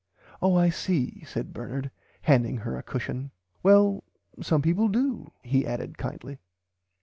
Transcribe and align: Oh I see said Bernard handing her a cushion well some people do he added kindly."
Oh 0.41 0.55
I 0.57 0.69
see 0.69 1.23
said 1.27 1.53
Bernard 1.53 1.91
handing 2.23 2.57
her 2.57 2.75
a 2.75 2.81
cushion 2.81 3.29
well 3.61 4.03
some 4.41 4.63
people 4.63 4.87
do 4.87 5.31
he 5.43 5.63
added 5.67 5.99
kindly." 5.99 6.39